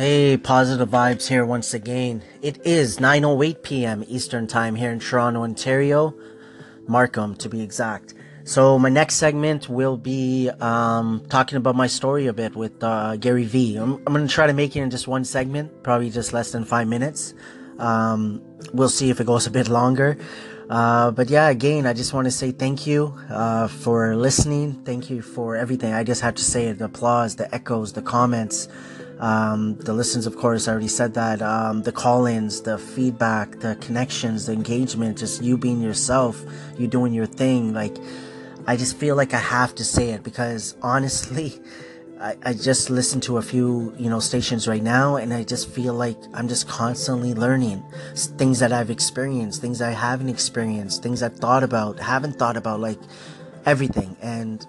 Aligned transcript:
Hey, 0.00 0.38
positive 0.38 0.88
vibes 0.88 1.28
here 1.28 1.44
once 1.44 1.74
again. 1.74 2.22
It 2.40 2.64
is 2.64 2.96
9:08 2.96 3.62
p.m. 3.62 4.02
Eastern 4.08 4.46
Time 4.46 4.74
here 4.74 4.90
in 4.90 4.98
Toronto, 4.98 5.42
Ontario, 5.42 6.14
Markham 6.86 7.34
to 7.34 7.50
be 7.50 7.60
exact. 7.60 8.14
So 8.44 8.78
my 8.78 8.88
next 8.88 9.16
segment 9.16 9.68
will 9.68 9.98
be 9.98 10.48
um, 10.58 11.22
talking 11.28 11.58
about 11.58 11.76
my 11.76 11.86
story 11.86 12.28
a 12.28 12.32
bit 12.32 12.56
with 12.56 12.82
uh, 12.82 13.16
Gary 13.16 13.44
Vee. 13.44 13.76
I'm, 13.76 13.96
I'm 14.06 14.14
going 14.14 14.26
to 14.26 14.32
try 14.32 14.46
to 14.46 14.54
make 14.54 14.74
it 14.74 14.80
in 14.80 14.88
just 14.88 15.06
one 15.06 15.22
segment, 15.22 15.82
probably 15.82 16.08
just 16.08 16.32
less 16.32 16.50
than 16.50 16.64
five 16.64 16.88
minutes. 16.88 17.34
Um, 17.78 18.40
we'll 18.72 18.88
see 18.88 19.10
if 19.10 19.20
it 19.20 19.26
goes 19.26 19.46
a 19.46 19.50
bit 19.50 19.68
longer. 19.68 20.16
Uh, 20.70 21.10
but 21.10 21.28
yeah, 21.28 21.48
again, 21.48 21.84
I 21.84 21.92
just 21.92 22.14
want 22.14 22.26
to 22.26 22.30
say 22.30 22.52
thank 22.52 22.86
you 22.86 23.12
uh, 23.28 23.66
for 23.66 24.14
listening. 24.14 24.74
Thank 24.84 25.10
you 25.10 25.20
for 25.20 25.56
everything. 25.56 25.92
I 25.92 26.04
just 26.04 26.20
have 26.20 26.36
to 26.36 26.44
say 26.44 26.70
the 26.70 26.84
applause, 26.84 27.34
the 27.34 27.52
echoes, 27.52 27.92
the 27.92 28.02
comments. 28.02 28.68
Um, 29.18 29.74
the 29.78 29.92
listens, 29.92 30.26
of 30.26 30.36
course, 30.36 30.68
I 30.68 30.70
already 30.70 30.86
said 30.86 31.14
that. 31.14 31.42
Um, 31.42 31.82
the 31.82 31.90
call 31.90 32.24
ins, 32.24 32.62
the 32.62 32.78
feedback, 32.78 33.58
the 33.58 33.74
connections, 33.80 34.46
the 34.46 34.52
engagement, 34.52 35.18
just 35.18 35.42
you 35.42 35.58
being 35.58 35.80
yourself, 35.80 36.40
you 36.78 36.86
doing 36.86 37.12
your 37.12 37.26
thing. 37.26 37.74
Like, 37.74 37.96
I 38.68 38.76
just 38.76 38.96
feel 38.96 39.16
like 39.16 39.34
I 39.34 39.40
have 39.40 39.74
to 39.74 39.84
say 39.84 40.10
it 40.10 40.22
because 40.22 40.76
honestly, 40.82 41.60
I, 42.20 42.36
I 42.42 42.52
just 42.52 42.90
listen 42.90 43.20
to 43.22 43.38
a 43.38 43.42
few, 43.42 43.94
you 43.98 44.10
know, 44.10 44.20
stations 44.20 44.68
right 44.68 44.82
now 44.82 45.16
and 45.16 45.32
I 45.32 45.42
just 45.42 45.70
feel 45.70 45.94
like 45.94 46.18
I'm 46.34 46.48
just 46.48 46.68
constantly 46.68 47.32
learning 47.32 47.82
things 48.14 48.58
that 48.58 48.72
I've 48.72 48.90
experienced, 48.90 49.62
things 49.62 49.80
I 49.80 49.92
haven't 49.92 50.28
experienced, 50.28 51.02
things 51.02 51.22
I've 51.22 51.36
thought 51.36 51.62
about, 51.62 51.98
haven't 51.98 52.38
thought 52.38 52.58
about, 52.58 52.78
like 52.78 52.98
everything. 53.64 54.18
And 54.20 54.66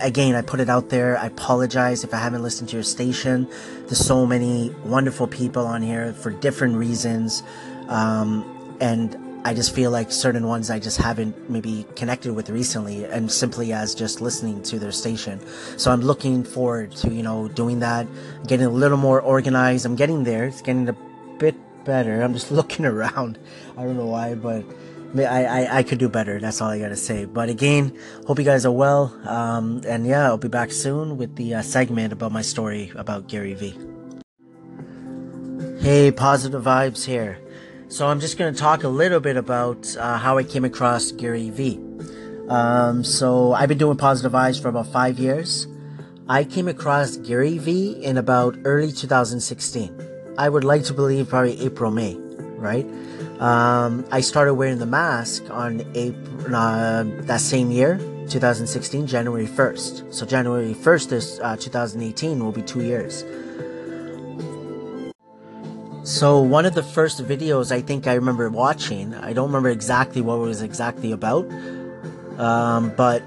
again, 0.00 0.36
I 0.36 0.42
put 0.42 0.60
it 0.60 0.68
out 0.68 0.90
there. 0.90 1.18
I 1.18 1.26
apologize 1.26 2.04
if 2.04 2.14
I 2.14 2.18
haven't 2.18 2.44
listened 2.44 2.68
to 2.68 2.76
your 2.76 2.84
station. 2.84 3.48
There's 3.86 3.98
so 3.98 4.24
many 4.24 4.70
wonderful 4.84 5.26
people 5.26 5.66
on 5.66 5.82
here 5.82 6.12
for 6.12 6.30
different 6.30 6.76
reasons. 6.76 7.42
Um, 7.88 8.76
and 8.80 9.16
I 9.42 9.54
just 9.54 9.74
feel 9.74 9.90
like 9.90 10.12
certain 10.12 10.46
ones 10.46 10.70
I 10.70 10.78
just 10.78 10.98
haven't 10.98 11.48
maybe 11.48 11.86
connected 11.96 12.34
with 12.34 12.50
recently 12.50 13.04
and 13.04 13.32
simply 13.32 13.72
as 13.72 13.94
just 13.94 14.20
listening 14.20 14.62
to 14.64 14.78
their 14.78 14.92
station. 14.92 15.40
So 15.78 15.90
I'm 15.90 16.02
looking 16.02 16.44
forward 16.44 16.92
to, 16.96 17.10
you 17.10 17.22
know, 17.22 17.48
doing 17.48 17.80
that, 17.80 18.06
getting 18.46 18.66
a 18.66 18.70
little 18.70 18.98
more 18.98 19.20
organized. 19.20 19.86
I'm 19.86 19.96
getting 19.96 20.24
there. 20.24 20.44
It's 20.44 20.60
getting 20.60 20.88
a 20.90 20.96
bit 21.38 21.56
better. 21.84 22.20
I'm 22.20 22.34
just 22.34 22.50
looking 22.60 22.84
around. 22.84 23.38
I 23.78 23.84
don't 23.84 23.96
know 23.96 24.06
why, 24.06 24.34
but 24.34 24.64
I, 25.16 25.44
I, 25.44 25.78
I 25.78 25.82
could 25.84 25.98
do 25.98 26.08
better. 26.10 26.38
That's 26.38 26.60
all 26.60 26.68
I 26.68 26.78
gotta 26.78 26.96
say. 26.96 27.24
But 27.24 27.48
again, 27.48 27.98
hope 28.26 28.38
you 28.38 28.44
guys 28.44 28.66
are 28.66 28.72
well. 28.72 29.18
Um, 29.26 29.80
and 29.86 30.06
yeah, 30.06 30.26
I'll 30.26 30.38
be 30.38 30.48
back 30.48 30.70
soon 30.70 31.16
with 31.16 31.36
the 31.36 31.54
uh, 31.54 31.62
segment 31.62 32.12
about 32.12 32.30
my 32.30 32.42
story 32.42 32.92
about 32.94 33.26
Gary 33.26 33.54
Vee. 33.54 33.76
Hey, 35.80 36.12
positive 36.12 36.62
vibes 36.62 37.06
here. 37.06 37.38
So 37.90 38.06
I'm 38.06 38.20
just 38.20 38.38
gonna 38.38 38.52
talk 38.52 38.84
a 38.84 38.88
little 38.88 39.18
bit 39.18 39.36
about 39.36 39.96
uh, 39.96 40.16
how 40.16 40.38
I 40.38 40.44
came 40.44 40.64
across 40.64 41.10
Gary 41.10 41.50
Vee. 41.50 41.80
Um, 42.48 43.02
so 43.02 43.52
I've 43.52 43.68
been 43.68 43.78
doing 43.78 43.96
positive 43.96 44.30
vibes 44.30 44.62
for 44.62 44.68
about 44.68 44.86
five 44.86 45.18
years. 45.18 45.66
I 46.28 46.44
came 46.44 46.68
across 46.68 47.16
Gary 47.16 47.58
Vee 47.58 48.00
in 48.00 48.16
about 48.16 48.56
early 48.62 48.92
2016. 48.92 49.92
I 50.38 50.48
would 50.48 50.62
like 50.62 50.84
to 50.84 50.94
believe 50.94 51.28
probably 51.28 51.60
April, 51.60 51.90
May, 51.90 52.14
right? 52.58 52.86
Um, 53.40 54.06
I 54.12 54.20
started 54.20 54.54
wearing 54.54 54.78
the 54.78 54.86
mask 54.86 55.50
on 55.50 55.84
April, 55.96 56.54
uh, 56.54 57.02
that 57.22 57.40
same 57.40 57.72
year, 57.72 57.98
2016, 58.28 59.08
January 59.08 59.48
1st. 59.48 60.14
So 60.14 60.24
January 60.24 60.74
1st 60.74 61.12
is 61.12 61.40
uh, 61.42 61.56
2018 61.56 62.38
will 62.38 62.52
be 62.52 62.62
two 62.62 62.84
years. 62.84 63.24
So 66.02 66.40
one 66.40 66.66
of 66.66 66.74
the 66.74 66.82
first 66.82 67.22
videos 67.22 67.70
I 67.70 67.80
think 67.82 68.06
I 68.06 68.14
remember 68.14 68.48
watching, 68.48 69.14
I 69.14 69.32
don't 69.32 69.46
remember 69.46 69.68
exactly 69.68 70.22
what 70.22 70.36
it 70.36 70.40
was 70.40 70.62
exactly 70.62 71.12
about, 71.12 71.50
um, 72.38 72.92
but 72.96 73.22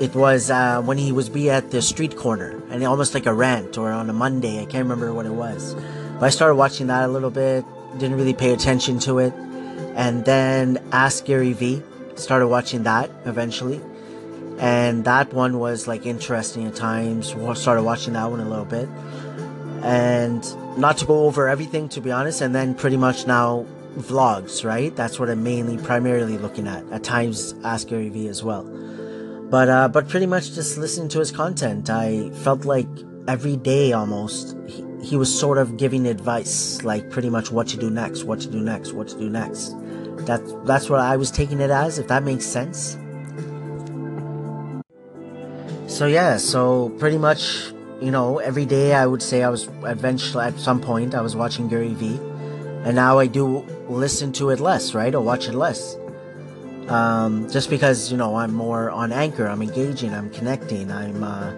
it 0.00 0.14
was 0.14 0.50
uh, 0.50 0.82
when 0.82 0.98
he 0.98 1.10
was 1.10 1.28
be 1.28 1.50
at 1.50 1.70
the 1.70 1.82
street 1.82 2.16
corner 2.16 2.62
and 2.70 2.84
almost 2.84 3.14
like 3.14 3.26
a 3.26 3.32
rant 3.32 3.78
or 3.78 3.90
on 3.90 4.10
a 4.10 4.12
Monday. 4.12 4.60
I 4.60 4.66
can't 4.66 4.84
remember 4.84 5.12
what 5.12 5.26
it 5.26 5.32
was, 5.32 5.74
but 5.74 6.24
I 6.24 6.30
started 6.30 6.54
watching 6.56 6.88
that 6.88 7.04
a 7.04 7.08
little 7.08 7.30
bit 7.30 7.64
didn't 7.98 8.16
really 8.16 8.34
pay 8.34 8.52
attention 8.52 8.98
to 9.00 9.18
it. 9.18 9.32
And 9.94 10.24
then 10.24 10.82
Ask 10.92 11.24
Gary 11.24 11.52
Vee. 11.52 11.82
started 12.16 12.48
watching 12.48 12.84
that 12.84 13.10
eventually. 13.24 13.80
And 14.58 15.04
that 15.04 15.32
one 15.32 15.58
was 15.58 15.86
like 15.86 16.04
interesting 16.04 16.66
at 16.66 16.74
times. 16.74 17.34
Started 17.54 17.82
watching 17.82 18.14
that 18.14 18.30
one 18.30 18.40
a 18.40 18.48
little 18.48 18.64
bit. 18.64 18.88
And 19.82 20.44
not 20.78 20.98
to 20.98 21.06
go 21.06 21.24
over 21.24 21.48
everything, 21.48 21.88
to 21.90 22.00
be 22.00 22.10
honest. 22.10 22.40
And 22.40 22.54
then 22.54 22.74
pretty 22.74 22.96
much 22.96 23.26
now 23.26 23.66
vlogs, 23.96 24.64
right? 24.64 24.94
That's 24.94 25.18
what 25.18 25.28
I'm 25.28 25.42
mainly, 25.42 25.78
primarily 25.78 26.38
looking 26.38 26.66
at. 26.66 26.84
At 26.90 27.04
times, 27.04 27.54
Ask 27.64 27.88
Gary 27.88 28.08
Vee 28.08 28.28
as 28.28 28.42
well. 28.42 28.64
But, 29.50 29.68
uh, 29.68 29.88
but 29.88 30.08
pretty 30.08 30.26
much 30.26 30.52
just 30.52 30.78
listening 30.78 31.08
to 31.10 31.20
his 31.20 31.32
content. 31.32 31.88
I 31.90 32.30
felt 32.30 32.64
like 32.64 32.86
every 33.26 33.56
day 33.56 33.92
almost, 33.92 34.56
he, 34.66 34.84
he 35.02 35.16
was 35.16 35.32
sort 35.38 35.58
of 35.58 35.76
giving 35.76 36.06
advice, 36.06 36.82
like 36.82 37.08
pretty 37.10 37.30
much 37.30 37.50
what 37.50 37.66
to 37.68 37.76
do 37.76 37.88
next, 37.88 38.24
what 38.24 38.40
to 38.40 38.48
do 38.48 38.60
next, 38.60 38.92
what 38.92 39.08
to 39.08 39.18
do 39.18 39.30
next. 39.30 39.74
That 40.26 40.42
that's 40.66 40.90
what 40.90 41.00
I 41.00 41.16
was 41.16 41.30
taking 41.30 41.60
it 41.60 41.70
as, 41.70 41.98
if 41.98 42.08
that 42.08 42.24
makes 42.24 42.44
sense. 42.44 42.98
So 45.86 46.06
yeah, 46.06 46.36
so 46.36 46.90
pretty 46.98 47.16
much, 47.16 47.72
you 48.00 48.10
know, 48.10 48.38
every 48.38 48.64
day 48.64 48.94
I 48.94 49.06
would 49.06 49.22
say 49.22 49.42
I 49.42 49.48
was 49.48 49.68
eventually 49.84 50.44
at 50.44 50.58
some 50.58 50.80
point 50.80 51.14
I 51.14 51.20
was 51.20 51.34
watching 51.34 51.68
Gary 51.68 51.94
Vee, 51.94 52.20
and 52.84 52.94
now 52.94 53.18
I 53.18 53.26
do 53.26 53.60
listen 53.88 54.32
to 54.34 54.50
it 54.50 54.60
less, 54.60 54.94
right, 54.94 55.14
or 55.14 55.20
watch 55.20 55.48
it 55.48 55.54
less. 55.54 55.96
Um, 56.88 57.50
just 57.50 57.68
because 57.68 58.10
you 58.10 58.16
know 58.16 58.36
I'm 58.36 58.54
more 58.54 58.90
on 58.90 59.12
Anchor, 59.12 59.46
I'm 59.46 59.62
engaging, 59.62 60.14
I'm 60.14 60.30
connecting, 60.30 60.90
I'm. 60.90 61.22
Uh, 61.22 61.52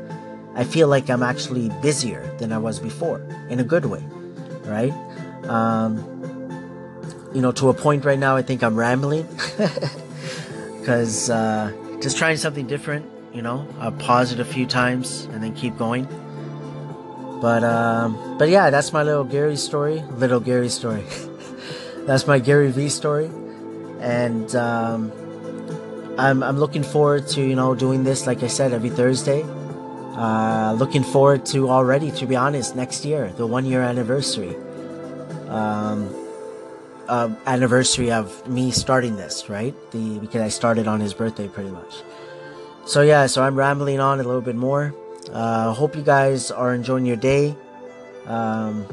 I 0.55 0.65
feel 0.65 0.89
like 0.89 1.09
I'm 1.09 1.23
actually 1.23 1.71
busier 1.81 2.35
than 2.39 2.53
I 2.53 2.59
was 2.59 2.81
before 2.81 3.21
in 3.49 3.61
a 3.61 3.65
good 3.65 3.85
way, 3.85 4.05
right? 4.65 4.93
Um, 5.45 5.99
you 7.33 7.41
know, 7.41 7.53
to 7.53 7.69
a 7.69 7.75
point 7.75 8.05
right 8.05 8.19
now, 8.19 8.35
I 8.37 8.43
think 8.43 8.65
I'm 8.65 8.77
rambling 8.77 9.29
because 10.81 11.31
uh, 11.31 11.73
just 12.01 12.17
trying 12.17 12.37
something 12.37 12.67
different. 12.67 13.07
You 13.33 13.43
know, 13.43 13.67
I 13.79 13.91
pause 13.91 14.33
it 14.33 14.41
a 14.41 14.45
few 14.45 14.67
times 14.67 15.29
and 15.33 15.43
then 15.43 15.55
keep 15.55 15.79
going. 15.79 16.09
But 17.41 17.65
um, 17.65 18.37
but 18.39 18.49
yeah, 18.49 18.71
that's 18.71 18.93
my 18.93 19.03
little 19.03 19.25
Gary 19.25 19.57
story. 19.57 20.03
Little 20.17 20.41
Gary 20.41 20.69
story. 20.69 21.05
that's 22.07 22.27
my 22.27 22.39
Gary 22.39 22.71
Vee 22.71 22.91
story, 22.91 23.31
and 24.01 24.55
um, 24.55 25.11
I'm 26.19 26.43
I'm 26.43 26.59
looking 26.59 26.83
forward 26.83 27.29
to 27.29 27.41
you 27.41 27.57
know 27.57 27.75
doing 27.75 28.05
this 28.05 28.27
like 28.27 28.43
I 28.43 28.49
said 28.49 28.73
every 28.73 28.91
Thursday. 28.91 29.43
Uh, 30.21 30.75
looking 30.77 31.03
forward 31.03 31.47
to 31.47 31.71
already, 31.71 32.11
to 32.11 32.27
be 32.27 32.37
honest, 32.37 32.77
next 32.77 33.07
year, 33.07 33.33
the 33.39 33.47
one 33.47 33.65
year 33.65 33.81
anniversary. 33.81 34.55
Um, 35.49 36.15
uh, 37.09 37.35
anniversary 37.47 38.13
of 38.13 38.47
me 38.47 38.71
starting 38.71 39.17
this, 39.17 39.49
right? 39.49 39.75
The 39.93 40.19
because 40.19 40.43
I 40.43 40.49
started 40.49 40.87
on 40.87 41.01
his 41.01 41.15
birthday, 41.15 41.49
pretty 41.49 41.71
much. 41.71 42.03
So 42.87 43.03
yeah, 43.03 43.27
so 43.27 43.43
I'm 43.43 43.57
rambling 43.57 43.99
on 43.99 44.21
a 44.21 44.23
little 44.23 44.43
bit 44.43 44.57
more. 44.57 44.95
Uh, 45.33 45.73
hope 45.73 45.95
you 45.95 46.03
guys 46.03 46.51
are 46.51 46.75
enjoying 46.75 47.07
your 47.07 47.17
day. 47.17 47.57
Um, 48.27 48.87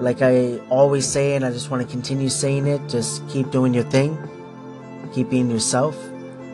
like 0.00 0.22
I 0.22 0.58
always 0.70 1.06
say, 1.06 1.36
and 1.36 1.44
I 1.44 1.50
just 1.50 1.70
want 1.70 1.82
to 1.82 1.88
continue 1.88 2.28
saying 2.28 2.66
it. 2.66 2.80
Just 2.88 3.26
keep 3.28 3.50
doing 3.50 3.74
your 3.74 3.84
thing. 3.84 4.18
Keep 5.12 5.30
being 5.30 5.50
yourself. 5.50 5.96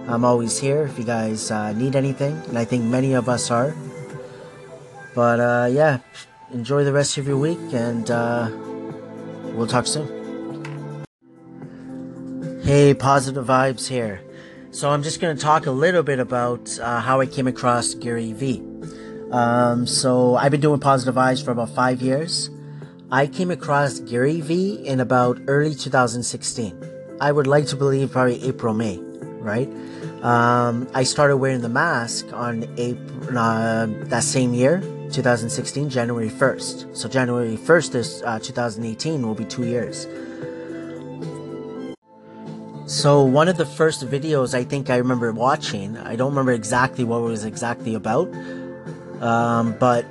I'm 0.09 0.25
always 0.25 0.59
here 0.59 0.83
if 0.83 0.99
you 0.99 1.05
guys 1.05 1.51
uh, 1.51 1.73
need 1.73 1.95
anything, 1.95 2.33
and 2.49 2.59
I 2.59 2.65
think 2.65 2.85
many 2.85 3.15
of 3.15 3.29
us 3.29 3.51
are. 3.51 3.75
But 5.15 5.41
uh, 5.41 5.69
yeah, 5.71 5.99
enjoy 6.53 6.85
the 6.85 6.93
rest 6.93 7.19
of 7.19 7.27
your 7.27 7.39
week, 7.39 7.61
and 7.73 8.11
uh, 8.11 8.51
we'll 9.55 9.67
talk 9.67 9.87
soon. 9.87 10.09
Hey, 12.63 12.95
positive 12.95 13.47
vibes 13.47 13.89
here. 13.89 14.23
So 14.73 14.89
I'm 14.89 15.03
just 15.03 15.21
going 15.21 15.37
to 15.37 15.43
talk 15.43 15.67
a 15.67 15.73
little 15.73 16.05
bit 16.05 16.21
about 16.21 16.79
uh, 16.79 17.01
how 17.01 17.21
I 17.21 17.27
came 17.27 17.49
across 17.49 17.95
Gary 17.95 18.33
Vee. 18.33 18.63
Um, 19.33 19.85
so 19.85 20.37
I've 20.37 20.53
been 20.53 20.61
doing 20.61 20.79
positive 20.79 21.17
vibes 21.17 21.45
for 21.45 21.51
about 21.51 21.71
five 21.71 22.01
years. 22.01 22.51
I 23.11 23.27
came 23.27 23.51
across 23.51 23.99
Gary 23.99 24.41
Vee 24.41 24.75
in 24.87 25.01
about 25.01 25.41
early 25.49 25.75
2016. 25.75 27.19
I 27.21 27.33
would 27.33 27.49
like 27.49 27.67
to 27.67 27.77
believe 27.77 28.13
probably 28.13 28.41
April, 28.45 28.73
May, 28.73 28.99
right? 29.41 29.69
Um, 30.23 30.89
I 30.95 31.03
started 31.03 31.39
wearing 31.39 31.63
the 31.63 31.69
mask 31.69 32.33
on 32.33 32.73
April, 32.79 33.39
uh, 33.39 33.87
that 33.87 34.23
same 34.23 34.55
year, 34.55 34.81
2016, 35.11 35.91
January 35.91 36.31
1st. 36.31 36.97
So 36.97 37.09
January 37.09 37.57
1st 37.57 37.95
is 37.97 38.23
uh, 38.23 38.39
2018 38.39 39.27
will 39.27 39.35
be 39.35 39.45
two 39.45 39.67
years. 39.67 40.07
So 42.91 43.23
one 43.23 43.47
of 43.47 43.57
the 43.57 43.67
first 43.67 44.05
videos 44.05 44.53
I 44.53 44.65
think 44.65 44.91
I 44.91 44.97
remember 44.97 45.31
watching, 45.31 45.97
I 45.97 46.17
don't 46.17 46.31
remember 46.31 46.51
exactly 46.51 47.05
what 47.05 47.19
it 47.19 47.23
was 47.23 47.45
exactly 47.45 47.95
about, 47.95 48.29
um, 49.21 49.77
but 49.79 50.05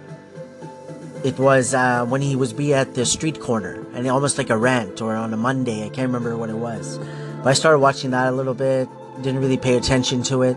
it 1.25 1.37
was 1.37 1.73
uh, 1.73 2.05
when 2.05 2.21
he 2.21 2.37
was 2.37 2.53
be 2.53 2.73
at 2.73 2.95
the 2.95 3.05
street 3.05 3.41
corner 3.41 3.85
and 3.93 4.07
almost 4.07 4.37
like 4.37 4.49
a 4.49 4.55
rant 4.55 5.01
or 5.01 5.13
on 5.13 5.33
a 5.33 5.37
Monday. 5.37 5.83
I 5.83 5.89
can't 5.89 6.07
remember 6.07 6.37
what 6.37 6.49
it 6.49 6.55
was. 6.55 6.97
But 7.43 7.47
I 7.47 7.53
started 7.53 7.79
watching 7.79 8.11
that 8.11 8.27
a 8.27 8.31
little 8.31 8.53
bit, 8.53 8.87
didn't 9.17 9.41
really 9.41 9.57
pay 9.57 9.75
attention 9.75 10.23
to 10.23 10.43
it. 10.43 10.55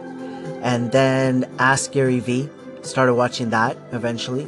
And 0.62 0.92
then 0.92 1.50
Ask 1.58 1.90
Gary 1.90 2.20
Vee. 2.20 2.48
started 2.82 3.14
watching 3.14 3.50
that 3.50 3.76
eventually. 3.90 4.46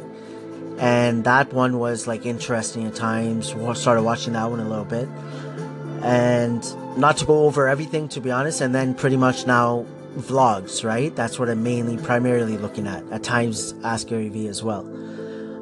And 0.79 1.25
that 1.25 1.51
one 1.51 1.77
was 1.77 2.07
like 2.07 2.25
interesting 2.25 2.87
at 2.87 2.95
times. 2.95 3.47
Started 3.77 4.03
watching 4.03 4.31
that 4.31 4.49
one 4.49 4.61
a 4.61 4.69
little 4.69 4.85
bit. 4.85 5.09
And 6.01 6.63
not 6.97 7.17
to 7.17 7.25
go 7.25 7.45
over 7.45 7.67
everything, 7.67 8.07
to 8.09 8.21
be 8.21 8.31
honest. 8.31 8.61
And 8.61 8.73
then 8.73 8.93
pretty 8.93 9.17
much 9.17 9.45
now 9.45 9.85
vlogs, 10.15 10.83
right? 10.83 11.15
That's 11.15 11.37
what 11.37 11.49
I'm 11.49 11.63
mainly, 11.63 11.97
primarily 11.97 12.57
looking 12.57 12.87
at. 12.87 13.03
At 13.11 13.23
times, 13.23 13.73
Ask 13.83 14.07
Gary 14.07 14.29
Vee 14.29 14.47
as 14.47 14.63
well. 14.63 14.83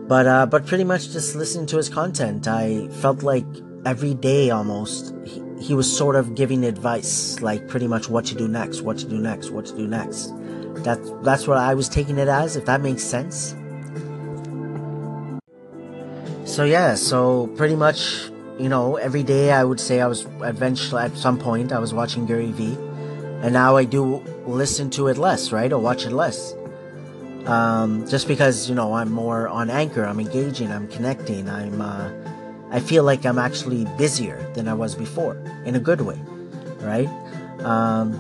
But 0.07 0.27
uh, 0.27 0.45
but 0.45 0.65
pretty 0.65 0.83
much 0.83 1.11
just 1.11 1.35
listening 1.35 1.65
to 1.67 1.77
his 1.77 1.89
content, 1.89 2.47
I 2.47 2.87
felt 2.89 3.23
like 3.23 3.45
every 3.85 4.13
day 4.13 4.49
almost 4.49 5.13
he, 5.25 5.41
he 5.59 5.73
was 5.73 5.97
sort 5.97 6.15
of 6.15 6.35
giving 6.35 6.65
advice, 6.65 7.41
like 7.41 7.67
pretty 7.67 7.87
much 7.87 8.09
what 8.09 8.25
to 8.25 8.35
do 8.35 8.47
next, 8.47 8.81
what 8.81 8.97
to 8.97 9.07
do 9.07 9.17
next, 9.17 9.51
what 9.51 9.65
to 9.67 9.75
do 9.75 9.87
next. 9.87 10.33
That 10.83 10.99
that's 11.23 11.47
what 11.47 11.57
I 11.57 11.73
was 11.73 11.87
taking 11.87 12.17
it 12.17 12.27
as, 12.27 12.57
if 12.57 12.65
that 12.65 12.81
makes 12.81 13.03
sense. 13.03 13.55
So 16.45 16.65
yeah, 16.65 16.95
so 16.95 17.47
pretty 17.55 17.75
much, 17.75 18.29
you 18.63 18.69
know, 18.69 18.95
every 18.95 19.23
day 19.23 19.51
I 19.51 19.63
would 19.63 19.79
say 19.79 20.01
I 20.01 20.07
was 20.07 20.25
eventually 20.41 21.03
at 21.03 21.17
some 21.17 21.37
point 21.37 21.71
I 21.71 21.79
was 21.79 21.93
watching 21.93 22.25
Gary 22.25 22.51
Vee, 22.51 22.77
and 23.43 23.53
now 23.53 23.75
I 23.75 23.83
do 23.83 24.23
listen 24.47 24.89
to 24.91 25.07
it 25.09 25.17
less, 25.17 25.51
right, 25.51 25.71
or 25.71 25.79
watch 25.79 26.05
it 26.05 26.11
less 26.11 26.53
um, 27.45 28.07
just 28.07 28.27
because 28.27 28.69
you 28.69 28.75
know 28.75 28.93
I'm 28.93 29.11
more 29.11 29.47
on 29.47 29.69
anchor, 29.69 30.05
I'm 30.05 30.19
engaging, 30.19 30.71
I'm 30.71 30.87
connecting, 30.87 31.49
I'm 31.49 31.81
uh, 31.81 32.09
I 32.71 32.79
feel 32.79 33.03
like 33.03 33.25
I'm 33.25 33.37
actually 33.37 33.85
busier 33.97 34.49
than 34.53 34.67
I 34.67 34.73
was 34.73 34.95
before 34.95 35.35
in 35.65 35.75
a 35.75 35.79
good 35.79 36.01
way, 36.01 36.19
right? 36.79 37.07
Um, 37.59 38.13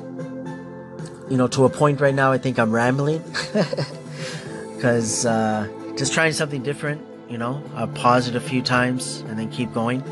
you 1.29 1.37
know, 1.37 1.47
to 1.47 1.65
a 1.65 1.69
point 1.69 2.01
right 2.01 2.13
now, 2.13 2.31
I 2.31 2.37
think 2.37 2.59
I'm 2.59 2.71
rambling 2.71 3.23
because 4.75 5.25
uh, 5.25 5.67
just 5.97 6.13
trying 6.13 6.33
something 6.33 6.61
different. 6.61 7.01
You 7.29 7.37
know, 7.37 7.63
I 7.73 7.85
pause 7.87 8.27
it 8.27 8.35
a 8.35 8.41
few 8.41 8.61
times 8.61 9.21
and 9.27 9.39
then 9.39 9.49
keep 9.49 9.73
going. 9.73 10.03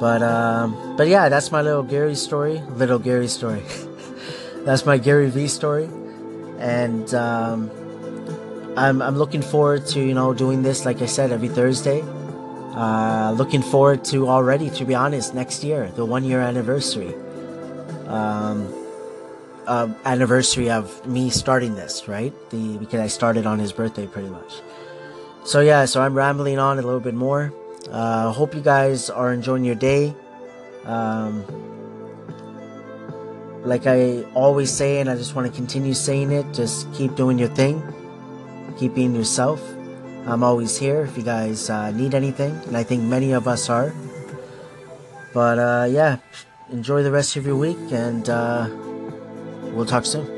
But 0.00 0.22
um, 0.22 0.96
but 0.96 1.08
yeah, 1.08 1.28
that's 1.28 1.50
my 1.50 1.62
little 1.62 1.82
Gary 1.82 2.14
story. 2.14 2.60
Little 2.76 2.98
Gary 2.98 3.28
story. 3.28 3.62
that's 4.64 4.84
my 4.84 4.98
Gary 4.98 5.30
Vee 5.30 5.48
story 5.48 5.88
and 6.58 7.12
um, 7.14 7.70
I'm, 8.76 9.02
I'm 9.02 9.16
looking 9.16 9.42
forward 9.42 9.86
to 9.88 10.00
you 10.00 10.14
know 10.14 10.34
doing 10.34 10.62
this 10.62 10.84
like 10.84 11.02
I 11.02 11.06
said 11.06 11.32
every 11.32 11.48
Thursday. 11.48 12.02
Uh, 12.74 13.32
looking 13.34 13.62
forward 13.62 14.04
to 14.04 14.28
already, 14.28 14.68
to 14.68 14.84
be 14.84 14.94
honest, 14.94 15.32
next 15.32 15.64
year, 15.64 15.90
the 15.96 16.04
one 16.04 16.24
year 16.24 16.40
anniversary. 16.40 17.14
Um, 18.06 18.70
uh, 19.66 19.88
anniversary 20.04 20.70
of 20.70 21.06
me 21.06 21.30
starting 21.30 21.74
this, 21.74 22.06
right? 22.06 22.34
The 22.50 22.76
because 22.76 23.00
I 23.00 23.06
started 23.06 23.46
on 23.46 23.58
his 23.58 23.72
birthday, 23.72 24.06
pretty 24.06 24.28
much. 24.28 24.60
So 25.44 25.60
yeah, 25.60 25.86
so 25.86 26.02
I'm 26.02 26.14
rambling 26.14 26.58
on 26.58 26.78
a 26.78 26.82
little 26.82 27.00
bit 27.00 27.14
more. 27.14 27.52
Uh, 27.90 28.32
hope 28.32 28.54
you 28.54 28.60
guys 28.60 29.10
are 29.10 29.32
enjoying 29.32 29.64
your 29.64 29.74
day. 29.74 30.14
Um, 30.84 31.44
like 33.64 33.86
I 33.86 34.22
always 34.34 34.72
say, 34.72 35.00
and 35.00 35.10
I 35.10 35.16
just 35.16 35.34
want 35.34 35.46
to 35.46 35.52
continue 35.52 35.94
saying 35.94 36.30
it, 36.30 36.46
just 36.54 36.92
keep 36.94 37.16
doing 37.16 37.38
your 37.38 37.48
thing, 37.48 37.82
keep 38.78 38.94
being 38.94 39.14
yourself. 39.14 39.60
I'm 40.26 40.42
always 40.42 40.76
here 40.76 41.02
if 41.02 41.16
you 41.16 41.22
guys 41.22 41.70
uh, 41.70 41.90
need 41.90 42.14
anything, 42.14 42.52
and 42.66 42.76
I 42.76 42.82
think 42.82 43.02
many 43.02 43.32
of 43.32 43.46
us 43.46 43.68
are. 43.68 43.92
But 45.34 45.58
uh, 45.58 45.86
yeah, 45.90 46.18
enjoy 46.70 47.02
the 47.02 47.10
rest 47.10 47.36
of 47.36 47.46
your 47.46 47.56
week, 47.56 47.78
and 47.90 48.28
uh, 48.28 48.68
we'll 49.74 49.86
talk 49.86 50.06
soon. 50.06 50.35